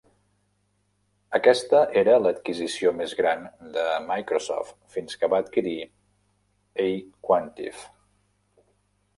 Aquesta 1.39 1.81
era 2.01 2.15
l'adquisició 2.23 2.93
més 3.01 3.13
gran 3.21 3.45
de 3.77 3.83
Microsoft 4.07 4.75
fins 4.97 5.21
que 5.21 5.31
va 5.35 5.43
adquirir 5.45 5.77
aQuantive. 6.87 7.89